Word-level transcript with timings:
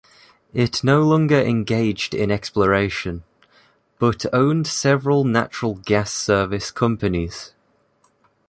It 0.55 0.83
no 0.83 1.03
longer 1.03 1.39
engaged 1.39 2.15
in 2.15 2.31
exploration, 2.31 3.23
but 3.99 4.25
owned 4.33 4.65
several 4.65 5.23
natural 5.25 5.75
gas 5.75 6.11
service 6.11 6.71
companies. 6.71 7.53